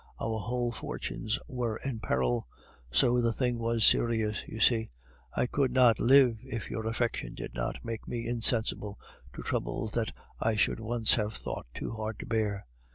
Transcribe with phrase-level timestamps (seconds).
[0.19, 2.47] Our whole fortunes were in peril,
[2.89, 4.89] so the thing was serious, you see.
[5.37, 8.97] I could not live if your affection did not make me insensible
[9.35, 12.65] to troubles that I should once have thought too hard to bear.